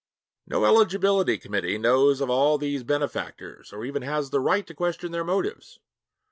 [0.47, 5.11] No eligibility committee knows of all these benefactors or even has the right to question
[5.11, 5.77] their motives.